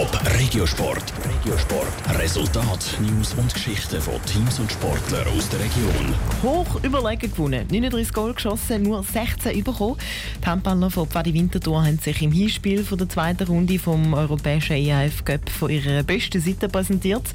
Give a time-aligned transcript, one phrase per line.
[0.00, 1.12] Top Regiosport.
[1.28, 2.18] Regiosport.
[2.18, 6.14] Resultat, News und Geschichten von Teams und Sportlern aus der Region.
[6.42, 7.66] Hoch überlegen gewonnen.
[7.70, 9.98] 39 Goal geschossen, nur 16 bekommen.
[10.42, 14.76] Die Handballer von Pfadi Winterthur haben sich im Hinspiel von der zweiten Runde vom europäischen
[14.76, 17.28] EAF Cup von ihrer besten Seite präsentiert.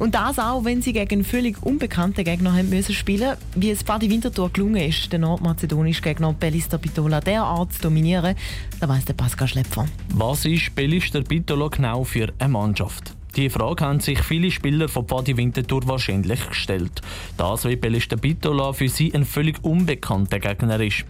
[0.00, 3.36] Und das auch, wenn sie gegen völlig unbekannte Gegner haben müssen spielen.
[3.54, 8.34] Wie es Pfadi Winterthur gelungen ist, den nordmazedonischen Gegner Bellister Pitola derart zu dominieren,
[8.80, 9.86] da weiss der Pascal Schlepfer.
[10.14, 13.14] Was ist Bellister Pitola genau für eine Mannschaft?
[13.36, 17.00] Die Frage haben sich viele Spieler von Pfadi Winterthur wahrscheinlich gestellt.
[17.36, 21.04] Das, wie Bellister Pitola für sie ein völlig unbekannter Gegner ist.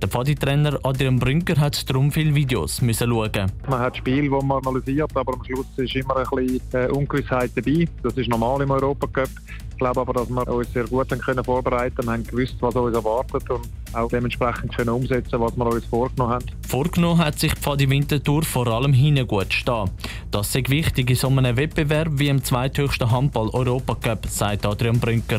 [0.00, 3.52] Der Pfadi-Trainer Adrian Brünker hat darum viele Videos müssen schauen.
[3.68, 7.50] Man hat Spiele, die man analysiert, aber am Schluss ist immer ein bisschen äh, Ungewissheit
[7.54, 7.86] dabei.
[8.02, 9.28] Das ist normal im Europacup.
[9.78, 12.08] Ich glaube aber, dass wir uns sehr gut können vorbereiten können.
[12.08, 16.32] Wir haben gewusst, was uns erwartet und auch dementsprechend können umsetzen, was wir uns vorgenommen
[16.32, 16.46] haben.
[16.66, 19.88] Vorgenommen hat sich Pfadi Winterthur vor allem hinten gut stehen.
[20.32, 25.38] Das ist wichtig in so einem Wettbewerb wie im zweithöchsten Handball-Europacup, sagt Adrian Brünker.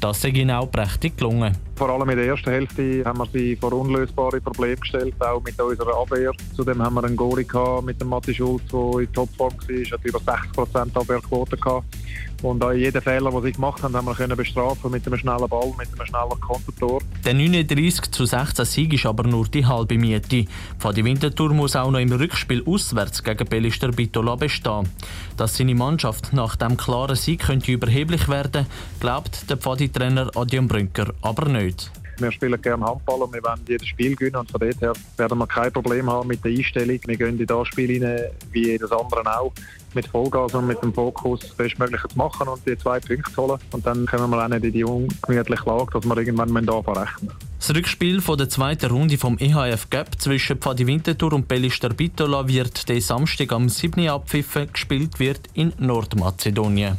[0.00, 1.54] Das sei ihnen auch prächtig gelungen.
[1.76, 5.60] Vor allem in der ersten Hälfte haben wir sie vor unlösbare Probleme gestellt, auch mit
[5.60, 6.32] unserer Abwehr.
[6.56, 7.46] Zudem haben wir einen Gori
[7.84, 11.93] mit dem Matti Schulz, der in Topform war, hat über 60% Abwehrquote gehabt.
[12.42, 15.48] Und auch jeden Fehler, den sie gemacht haben, haben wir können bestrafen mit einem schnellen
[15.48, 17.00] Ball, mit einem schnellen Kontertor.
[17.24, 20.44] Der 39 zu 16 Sieg ist aber nur die halbe Miete.
[20.78, 24.88] Von Winterthur muss auch noch im Rückspiel auswärts gegen Bellister Bitola bestehen.
[25.36, 28.66] Dass seine Mannschaft nach dem klaren Sieg könnte überheblich werden,
[29.00, 31.90] glaubt der Pfadi-Trainer Adrian Brünker aber nicht.
[32.18, 34.36] Wir spielen gerne Handball und wir wollen jedes Spiel gewinnen.
[34.36, 36.98] Und von dort her werden wir kein Problem haben mit der Einstellung.
[37.04, 39.52] Wir gehen in das Spiel rein, wie jedes andere auch,
[39.94, 43.42] mit Vollgas und mit dem Fokus das Bestmögliche zu machen und die zwei Punkte zu
[43.42, 43.60] holen.
[43.72, 47.30] Und dann kommen wir auch nicht in die ungemütliche Lage, dass wir irgendwann anfangen rechnen
[47.58, 52.46] Das Rückspiel von der zweiten Runde vom EHF Cup zwischen Pfadi Winterthur und Bellister Bitola
[52.46, 54.08] wird den Samstag am 7.
[54.08, 54.72] abpfiffen.
[54.72, 56.98] Gespielt wird in Nordmazedonien.